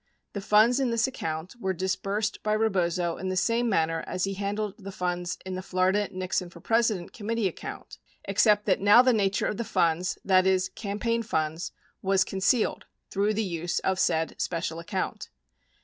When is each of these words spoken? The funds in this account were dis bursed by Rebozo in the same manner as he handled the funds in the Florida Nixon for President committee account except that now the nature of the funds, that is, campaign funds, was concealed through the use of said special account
The 0.33 0.41
funds 0.41 0.79
in 0.79 0.89
this 0.89 1.05
account 1.05 1.53
were 1.59 1.73
dis 1.73 1.95
bursed 1.95 2.41
by 2.41 2.53
Rebozo 2.53 3.17
in 3.17 3.29
the 3.29 3.37
same 3.37 3.69
manner 3.69 4.03
as 4.07 4.23
he 4.23 4.33
handled 4.33 4.73
the 4.79 4.91
funds 4.91 5.37
in 5.45 5.53
the 5.53 5.61
Florida 5.61 6.09
Nixon 6.11 6.49
for 6.49 6.59
President 6.59 7.13
committee 7.13 7.47
account 7.47 7.99
except 8.25 8.65
that 8.65 8.81
now 8.81 9.03
the 9.03 9.13
nature 9.13 9.45
of 9.45 9.57
the 9.57 9.63
funds, 9.63 10.17
that 10.25 10.47
is, 10.47 10.69
campaign 10.69 11.21
funds, 11.21 11.71
was 12.01 12.23
concealed 12.23 12.85
through 13.11 13.35
the 13.35 13.43
use 13.43 13.77
of 13.77 13.99
said 13.99 14.33
special 14.41 14.79
account 14.79 15.29